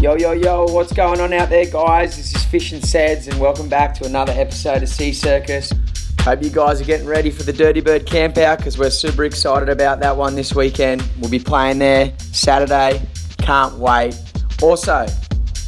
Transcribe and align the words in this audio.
Yo, 0.00 0.14
yo, 0.16 0.32
yo, 0.32 0.64
what's 0.66 0.92
going 0.92 1.20
on 1.20 1.32
out 1.32 1.48
there, 1.48 1.66
guys? 1.66 2.16
This 2.16 2.34
is 2.34 2.44
Fish 2.44 2.70
and 2.72 2.84
Seds, 2.84 3.26
and 3.26 3.40
welcome 3.40 3.68
back 3.68 3.94
to 3.94 4.04
another 4.04 4.32
episode 4.32 4.82
of 4.82 4.88
Sea 4.88 5.12
Circus. 5.12 5.72
Hope 6.20 6.42
you 6.42 6.50
guys 6.50 6.80
are 6.80 6.84
getting 6.84 7.06
ready 7.06 7.32
for 7.32 7.42
the 7.42 7.52
Dirty 7.52 7.80
Bird 7.80 8.06
camp 8.06 8.38
out 8.38 8.58
because 8.58 8.78
we're 8.78 8.90
super 8.90 9.24
excited 9.24 9.68
about 9.68 9.98
that 10.00 10.16
one 10.16 10.36
this 10.36 10.54
weekend. 10.54 11.02
We'll 11.18 11.30
be 11.30 11.40
playing 11.40 11.78
there 11.80 12.12
Saturday. 12.18 13.02
Can't 13.38 13.74
wait. 13.78 14.16
Also, 14.62 15.06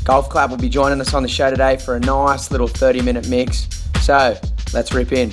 Golf 0.05 0.29
Clap 0.29 0.51
will 0.51 0.59
be 0.59 0.69
joining 0.69 1.01
us 1.01 1.13
on 1.13 1.25
the 1.25 1.29
show 1.29 1.51
today 1.51 1.77
for 1.77 1.97
a 1.97 2.01
nice 2.01 2.53
little 2.53 2.69
30 2.69 3.03
minute 3.03 3.29
mix. 3.29 3.67
So, 4.01 4.39
let's 4.73 4.93
rip 4.93 5.11
in. 5.11 5.33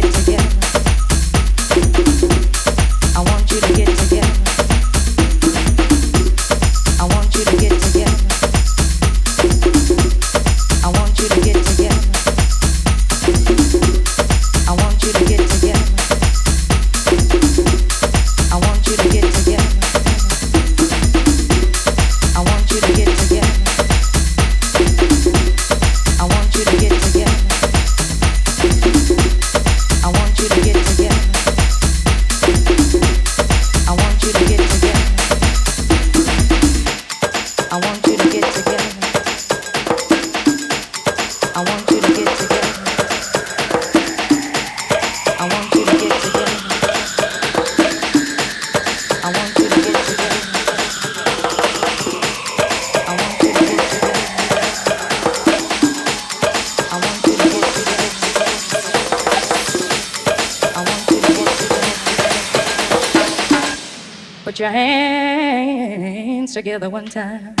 together 66.61 66.91
one 66.91 67.07
time. 67.07 67.60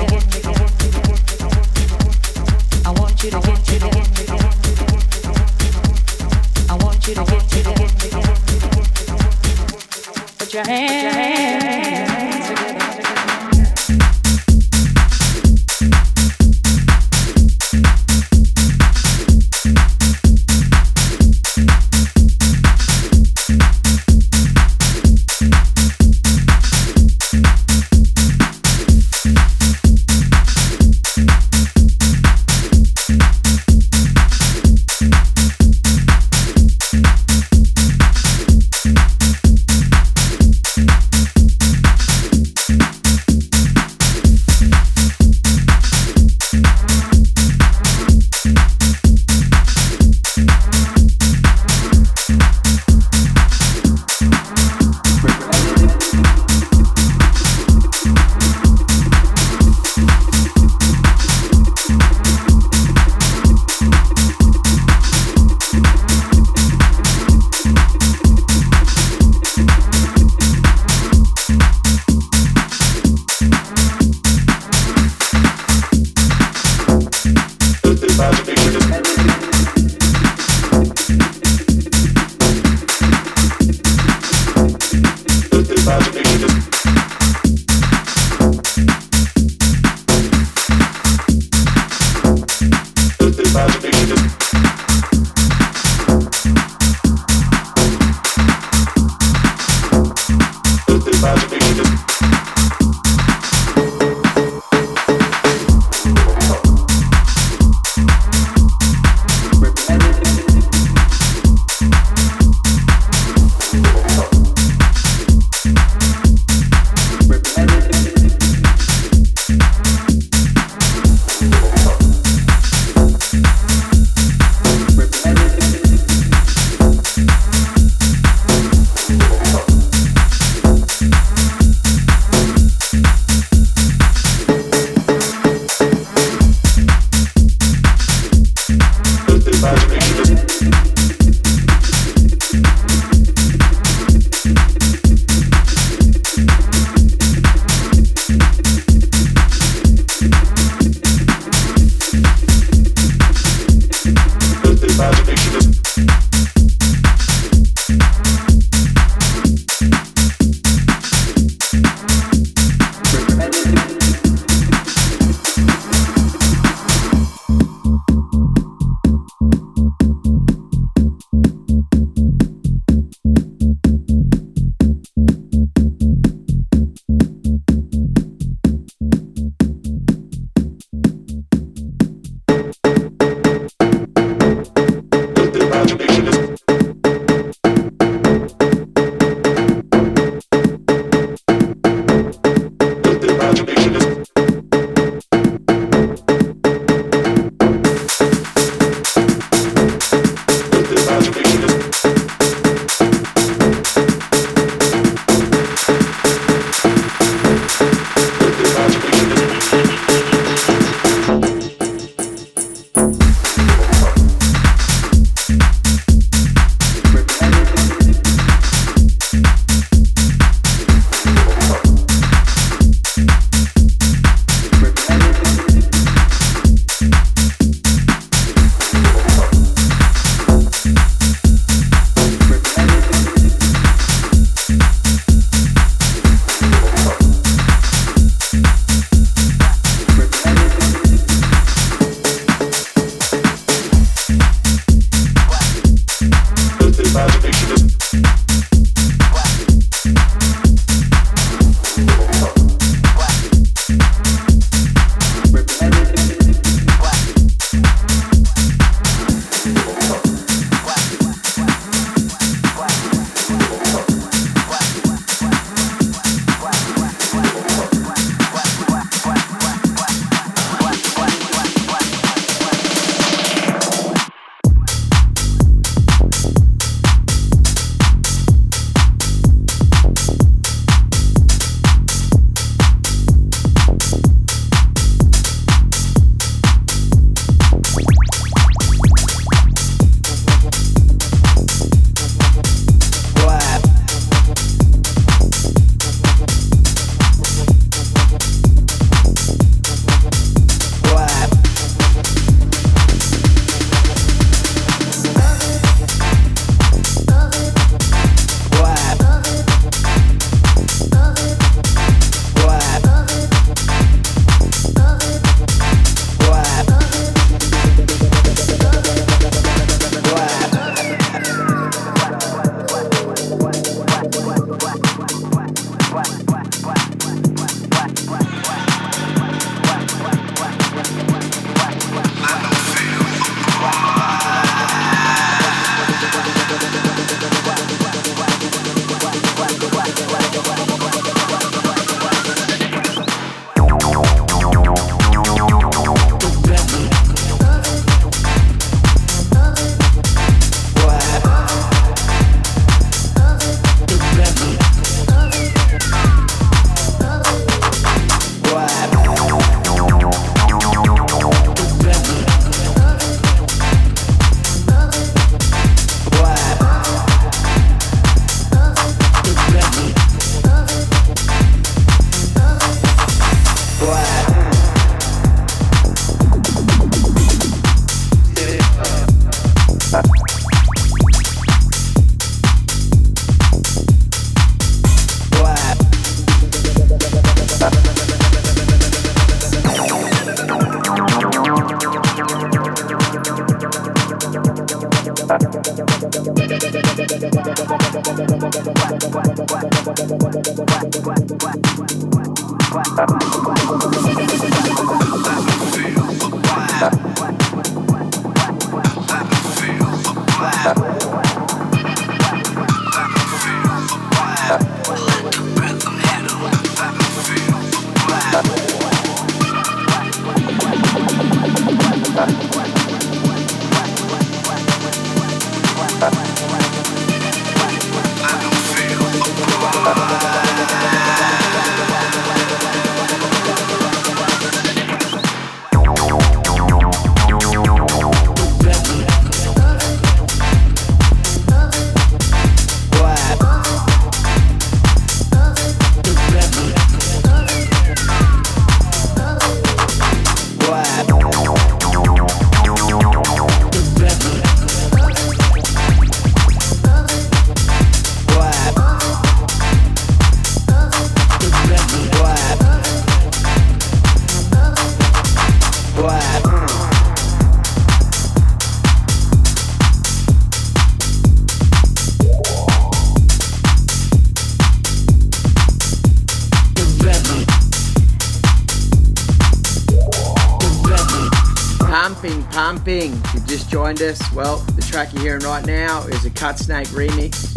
Us, 484.21 484.53
well, 484.53 484.77
the 484.95 485.01
track 485.01 485.33
you're 485.33 485.41
hearing 485.41 485.63
right 485.63 485.85
now 485.85 486.23
is 486.27 486.45
a 486.45 486.49
Cut 486.49 486.77
Snake 486.77 487.07
remix 487.09 487.75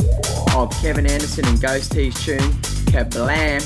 of 0.55 0.71
Kevin 0.83 1.07
Anderson 1.07 1.45
and 1.47 1.61
Ghost 1.61 1.93
T's 1.93 2.25
tune, 2.25 2.39
Kablam. 2.91 3.63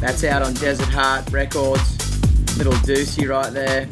That's 0.00 0.24
out 0.24 0.42
on 0.42 0.54
Desert 0.54 0.88
Heart 0.88 1.30
Records. 1.30 2.58
Little 2.58 2.72
doozy 2.74 3.28
right 3.28 3.52
there. 3.52 3.86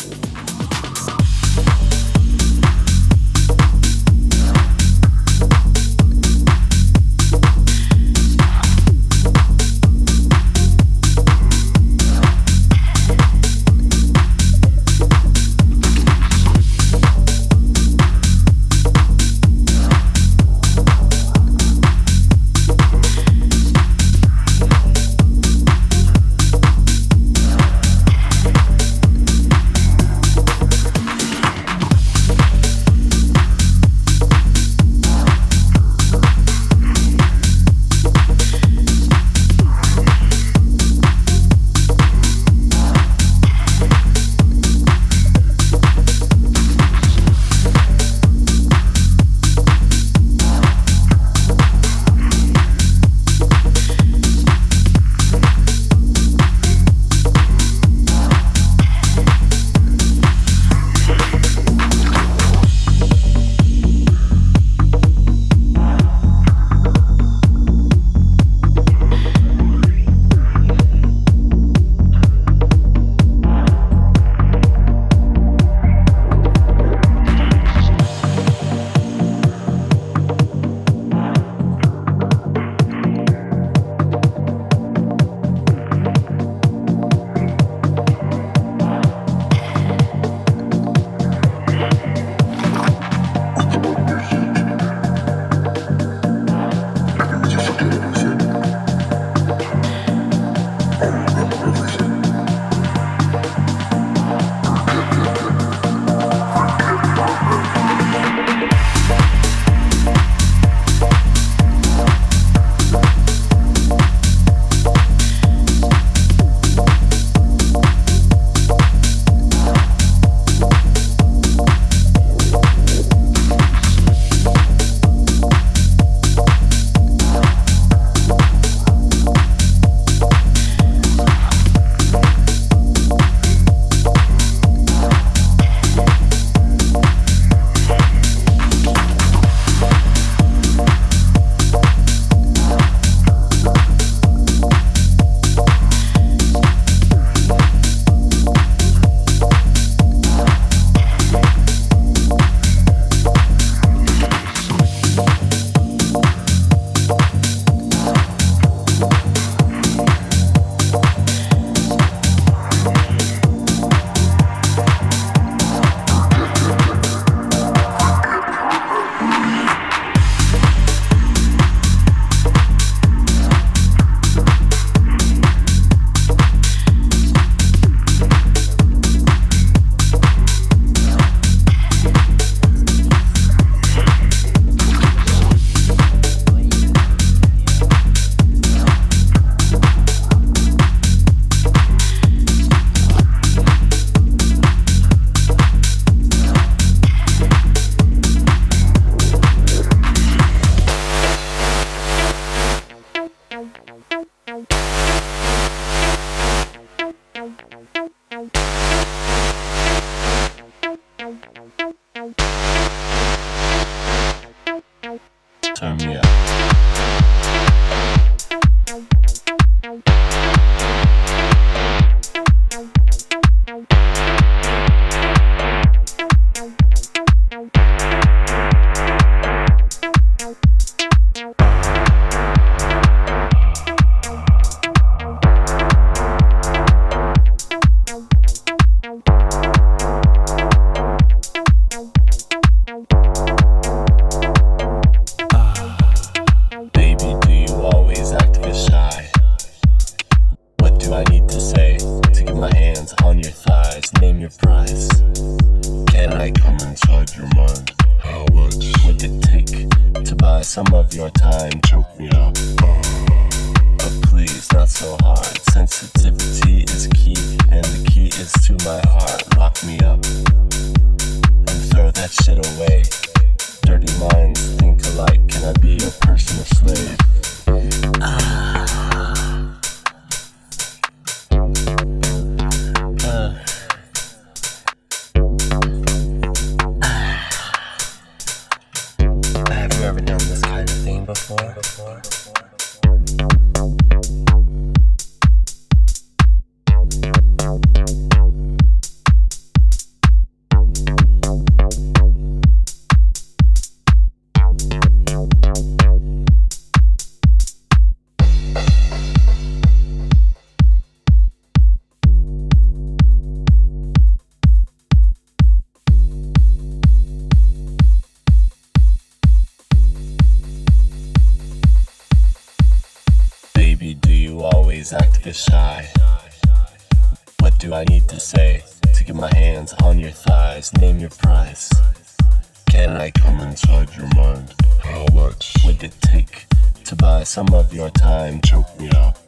some 337.46 337.68
of 337.74 337.92
your 337.92 338.08
time 338.10 338.60
choke 338.62 338.98
me 338.98 339.10
up. 339.10 339.38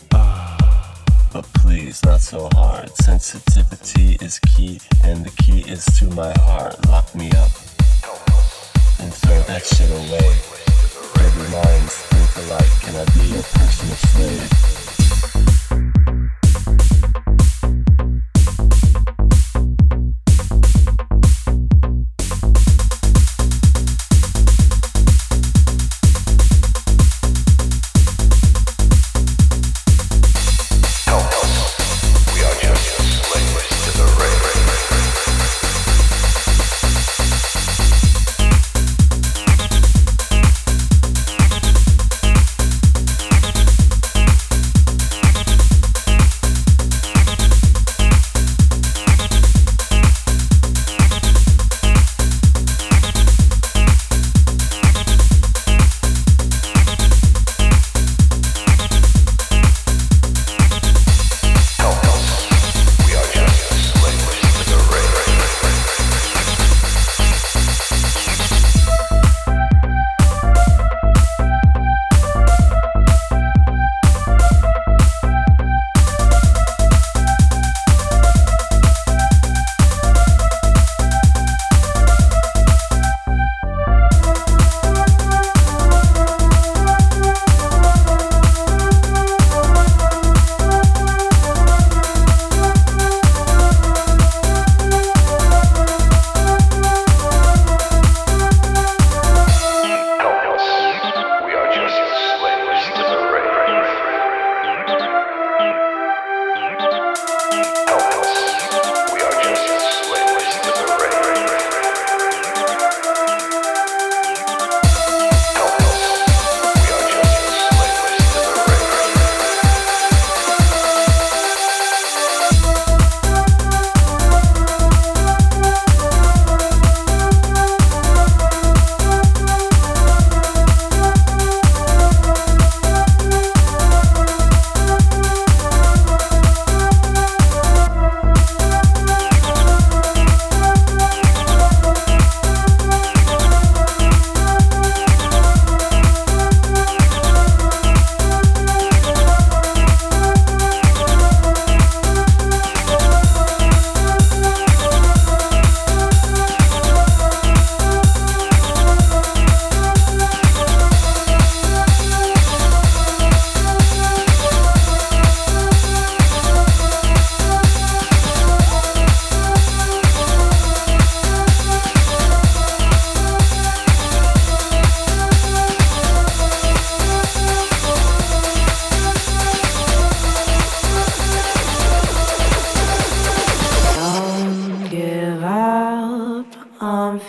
But 1.33 1.47
please, 1.55 2.05
not 2.05 2.21
so 2.21 2.49
hard. 2.53 2.91
Sensitivity 2.97 4.19
is 4.21 4.39
key, 4.41 4.81
and 5.03 5.25
the 5.25 5.31
key 5.43 5.61
is 5.61 5.85
to 5.99 6.05
my 6.11 6.33
heart. 6.41 6.87
Lock 6.89 7.15
me 7.15 7.31
up 7.31 7.51
and 9.01 9.13
throw 9.13 9.41
that 9.45 9.65
shit 9.65 9.91
away. 9.91 10.37
Dirty 11.15 11.51
minds 11.51 11.95
think 12.11 12.37
alike, 12.47 12.81
can 12.83 12.97
I 12.97 13.05
be 13.15 13.27
your 13.33 13.43
personal 13.43 13.97
slave? 13.97 14.77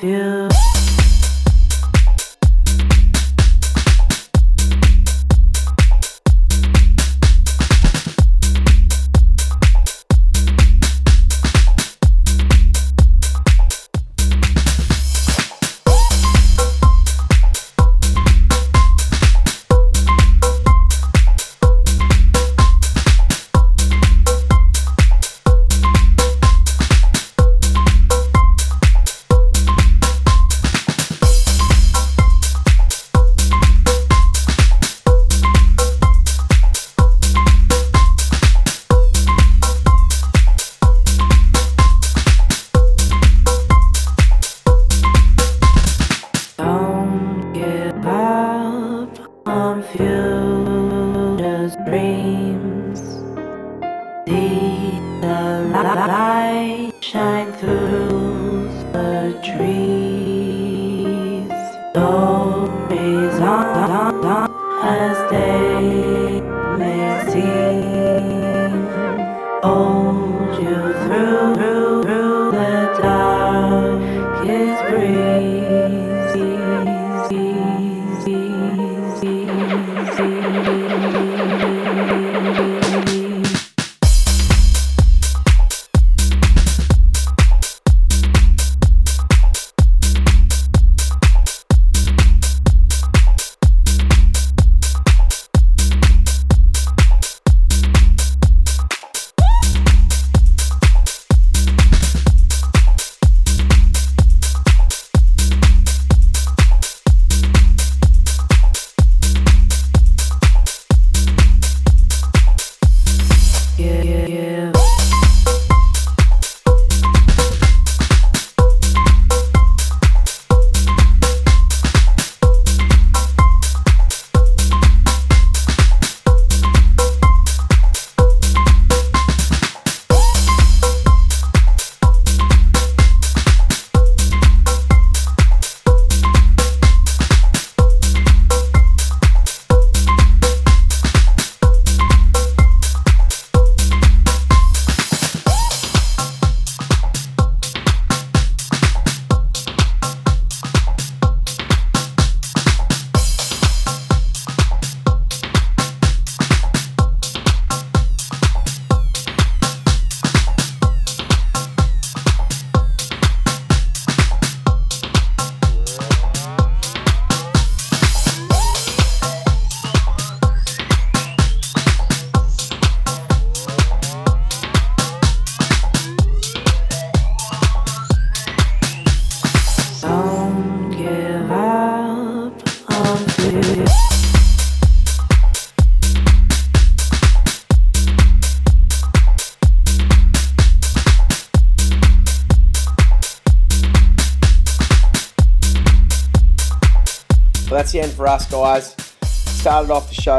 with 0.01 0.03
you. 0.03 0.76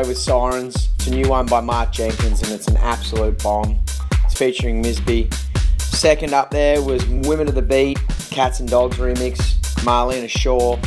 With 0.07 0.19
Sirens. 0.19 0.89
It's 0.97 1.07
a 1.07 1.11
new 1.11 1.29
one 1.29 1.47
by 1.47 1.61
Mark 1.61 1.93
Jenkins, 1.93 2.43
and 2.43 2.53
it's 2.53 2.69
an 2.69 2.77
absolute 2.77 3.43
bomb. 3.43 3.79
It's 4.25 4.35
featuring 4.35 4.83
Misby. 4.83 5.33
Second 5.81 6.35
up 6.35 6.51
there 6.51 6.83
was 6.83 7.05
Women 7.07 7.49
of 7.49 7.55
the 7.55 7.63
Beat, 7.63 7.99
Cats 8.31 8.61
and 8.61 8.69
Dogs 8.69 8.99
remix, 8.99 9.39
Marlena 9.85 10.29
Shaw. 10.29 10.79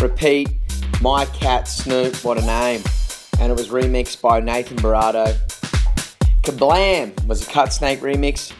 Repeat, 0.00 0.50
My 1.02 1.26
Cat 1.26 1.68
Snoop, 1.68 2.14
what 2.24 2.38
a 2.38 2.46
name. 2.46 2.82
And 3.40 3.50
it 3.50 3.56
was 3.56 3.68
remixed 3.68 4.22
by 4.22 4.40
Nathan 4.40 4.76
Barato. 4.78 5.36
Kablam 6.42 7.26
was 7.26 7.46
a 7.46 7.50
Cut 7.50 7.72
Snake 7.72 8.00
remix, 8.00 8.52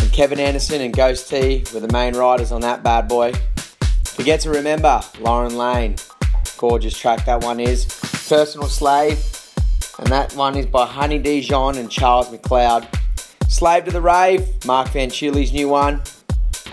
and 0.00 0.12
Kevin 0.12 0.38
Anderson 0.38 0.80
and 0.80 0.94
Ghost 0.94 1.28
T 1.28 1.64
were 1.74 1.80
the 1.80 1.92
main 1.92 2.14
writers 2.14 2.52
on 2.52 2.60
that 2.60 2.82
bad 2.82 3.08
boy. 3.08 3.32
Forget 4.04 4.40
to 4.40 4.50
remember 4.50 5.02
Lauren 5.20 5.56
Lane. 5.56 5.96
Gorgeous 6.56 6.96
track 6.96 7.26
that 7.26 7.42
one 7.42 7.60
is. 7.60 7.86
Personal 8.28 8.68
Slave. 8.68 9.22
And 9.98 10.08
that 10.08 10.34
one 10.34 10.56
is 10.56 10.66
by 10.66 10.86
Honey 10.86 11.18
Dijon 11.18 11.78
and 11.78 11.90
Charles 11.90 12.28
McLeod. 12.28 12.88
Slave 13.48 13.84
to 13.84 13.90
the 13.90 14.00
Rave, 14.00 14.46
Mark 14.66 14.88
Van 14.88 15.10
Chili's 15.10 15.52
new 15.52 15.68
one. 15.68 16.02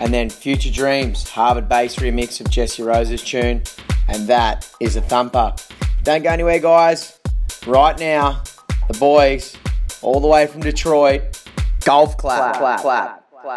And 0.00 0.12
then 0.12 0.30
Future 0.30 0.70
Dreams, 0.70 1.28
Harvard 1.28 1.68
bass 1.68 1.96
remix 1.96 2.40
of 2.40 2.50
Jesse 2.50 2.82
Rose's 2.82 3.22
tune. 3.22 3.62
And 4.08 4.26
that 4.26 4.68
is 4.80 4.96
a 4.96 5.00
thumper. 5.00 5.54
Don't 6.02 6.22
go 6.22 6.30
anywhere, 6.30 6.58
guys. 6.58 7.20
Right 7.66 7.96
now, 7.98 8.42
the 8.88 8.98
boys, 8.98 9.56
all 10.00 10.20
the 10.20 10.26
way 10.26 10.46
from 10.46 10.62
Detroit, 10.62 11.42
golf 11.84 12.16
clap, 12.16 12.56
clap, 12.56 12.58
clap, 12.58 12.80
clap. 12.80 13.21
Hey, 13.42 13.48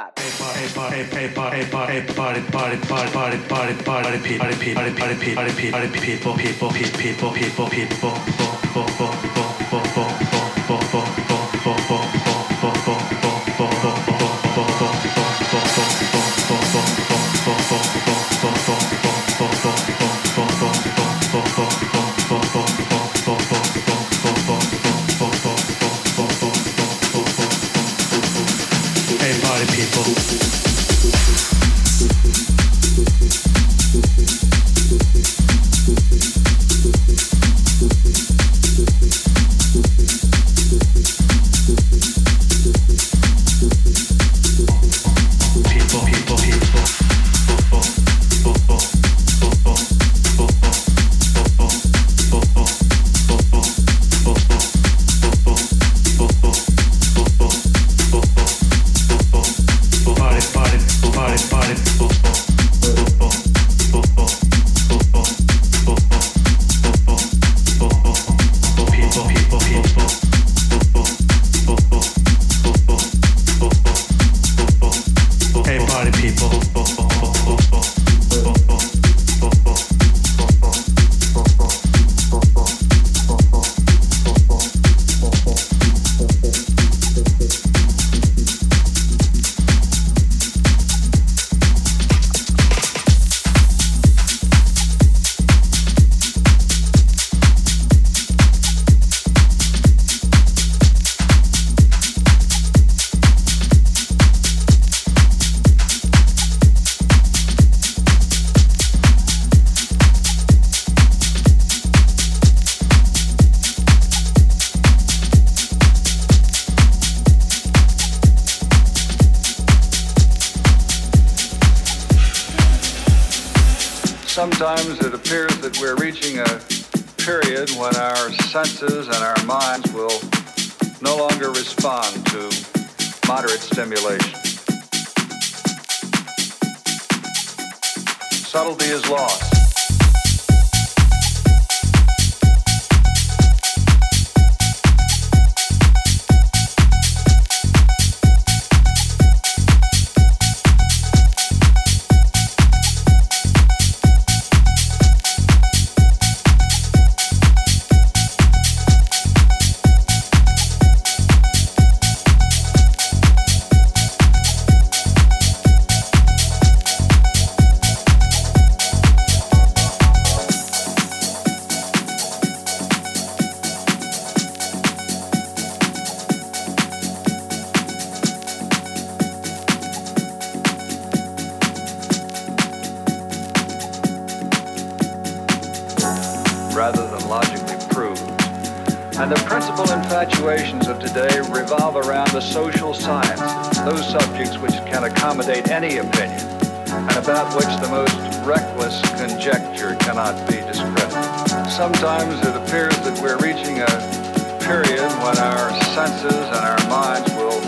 our 205.45 205.69
senses 205.93 206.33
and 206.33 206.65
our 206.65 206.89
minds 206.89 207.29
will 207.35 207.61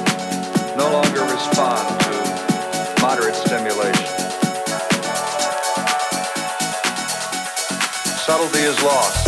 no 0.76 0.90
longer 0.92 1.22
respond 1.22 2.00
to 2.02 3.02
moderate 3.02 3.36
stimulation. 3.36 4.08
Subtlety 8.26 8.64
is 8.64 8.82
lost. 8.82 9.27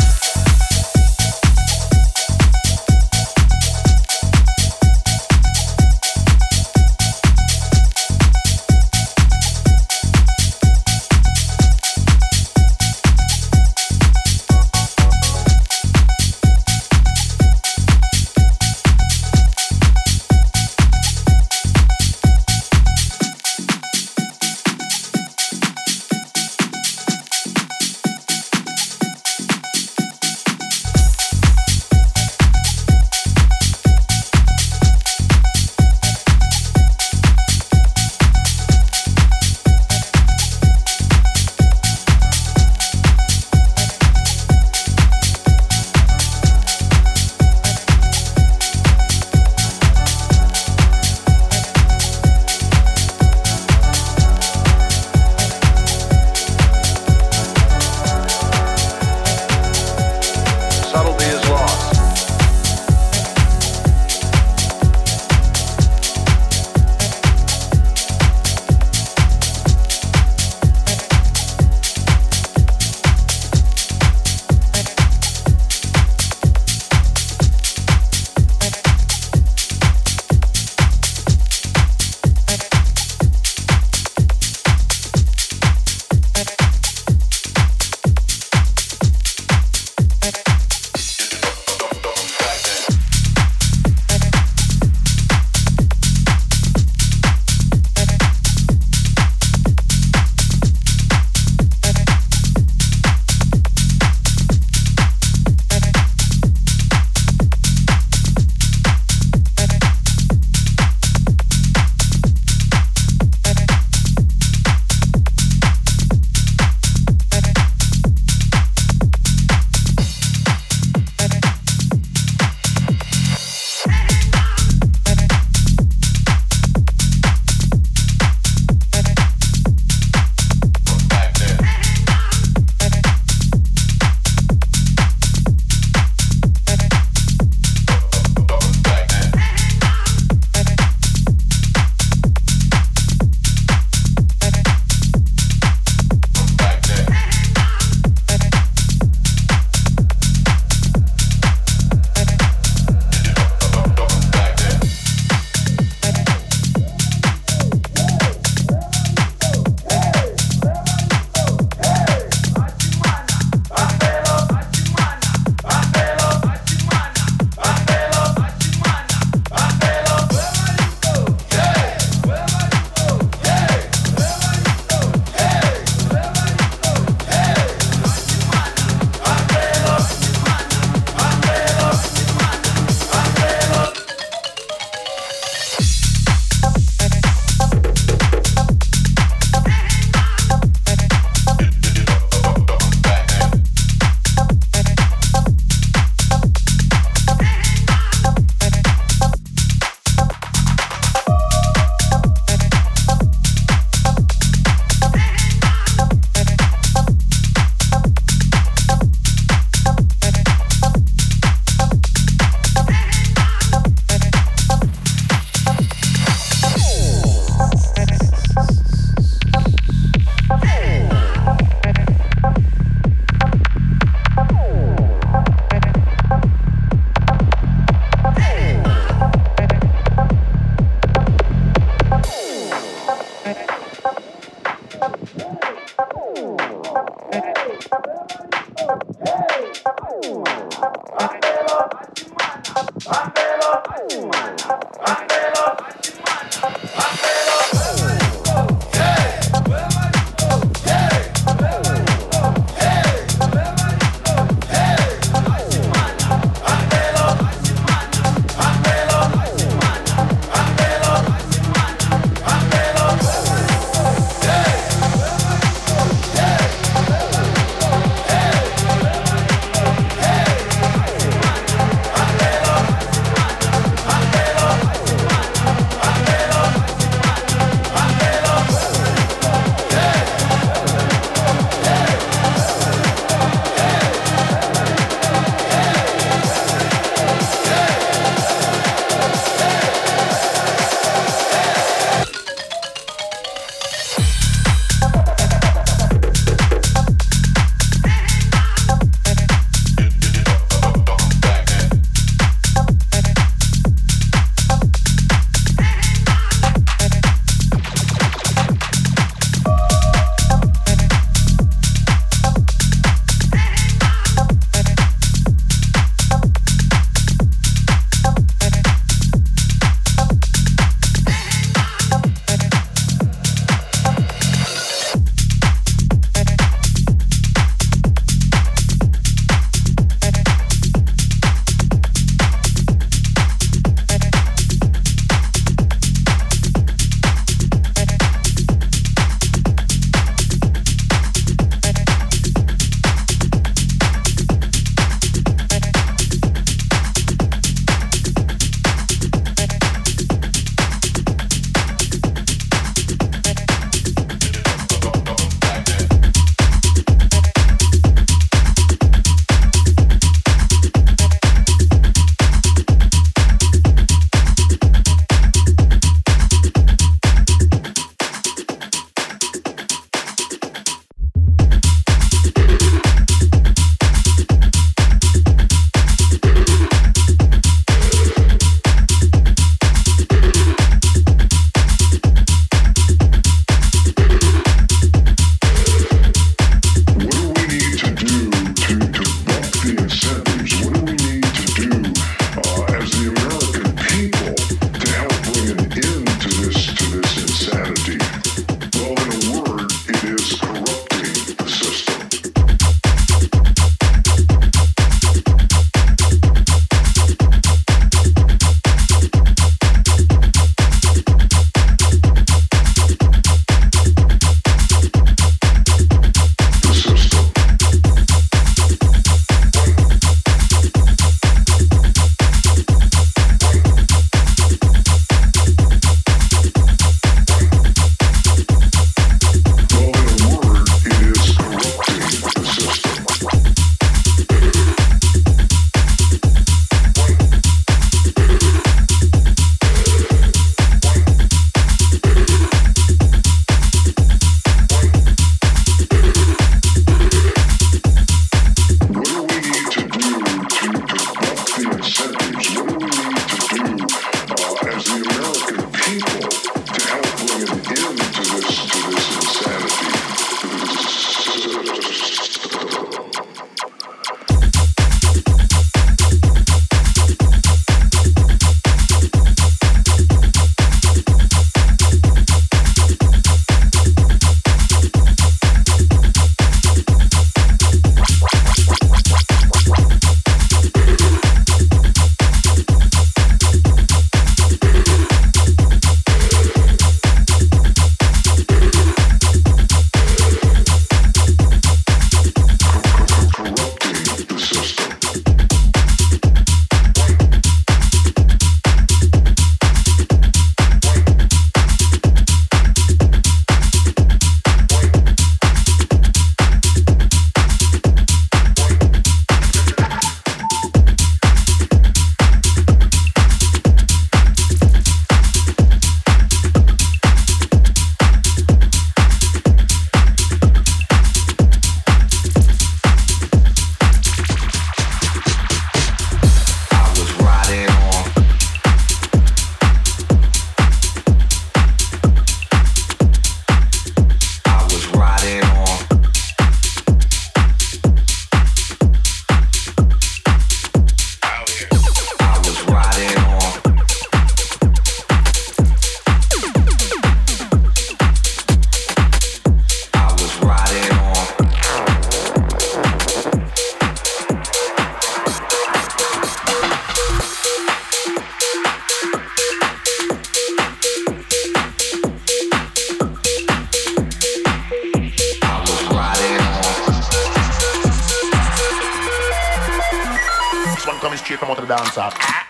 down 571.90 572.06
south. 572.12 572.69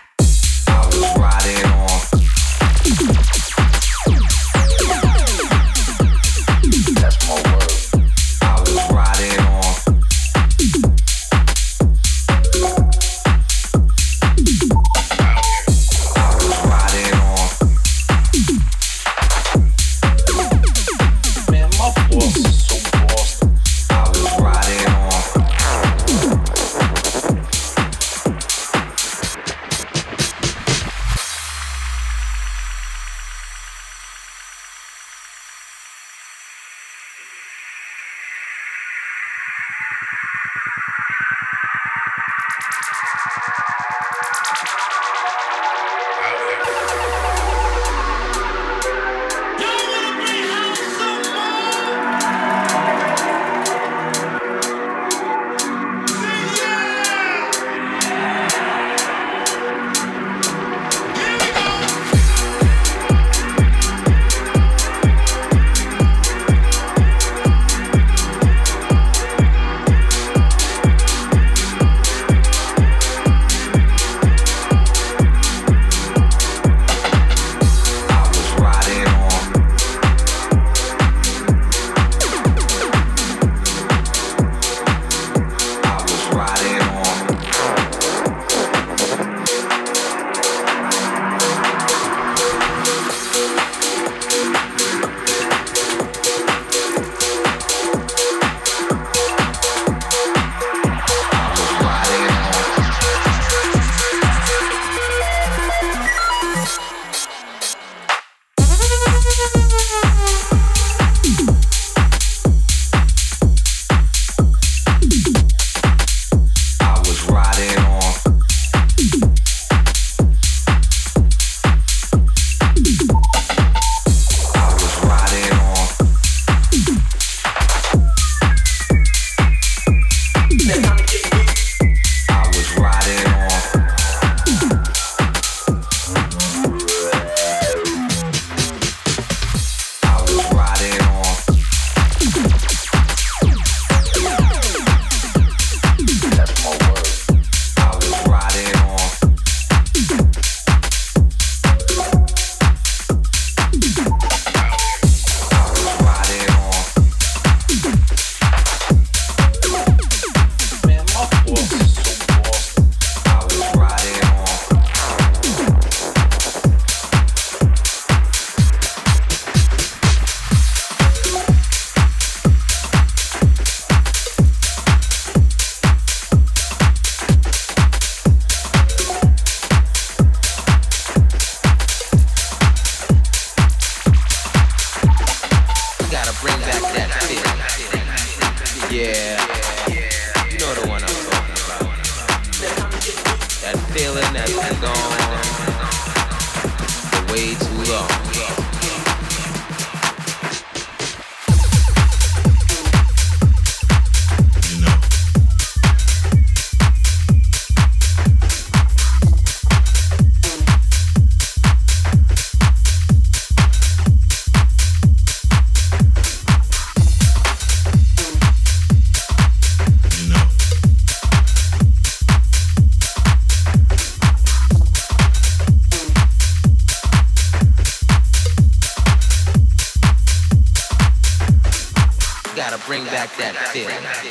That 233.40 233.56
feeling. 233.72 234.29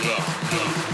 Yeah. 0.00 0.87